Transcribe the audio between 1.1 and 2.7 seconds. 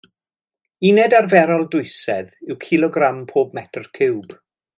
arferol dwysedd yw